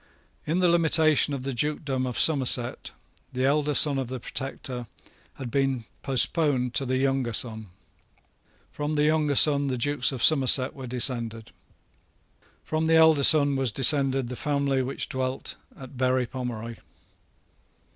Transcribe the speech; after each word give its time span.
In 0.47 0.57
the 0.57 0.67
limitation 0.67 1.31
of 1.31 1.43
the 1.43 1.53
dukedom 1.53 2.07
of 2.07 2.17
Somerset, 2.17 2.89
the 3.33 3.45
elder 3.45 3.75
Son 3.75 3.99
of 3.99 4.07
the 4.07 4.19
Protector 4.19 4.87
had 5.35 5.51
been 5.51 5.85
postponed 6.01 6.73
to 6.73 6.87
the 6.87 6.97
younger 6.97 7.33
son. 7.33 7.67
From 8.71 8.95
the 8.95 9.03
younger 9.03 9.35
son 9.35 9.67
the 9.67 9.77
Dukes 9.77 10.11
of 10.11 10.23
Somerset 10.23 10.73
were 10.73 10.87
descended. 10.87 11.51
From 12.63 12.87
the 12.87 12.95
elder 12.95 13.23
son 13.23 13.55
was 13.55 13.71
descended 13.71 14.27
the 14.27 14.35
family 14.35 14.81
which 14.81 15.07
dwelt 15.07 15.53
at 15.77 15.97
Berry 15.97 16.25
Pomeroy. 16.25 16.77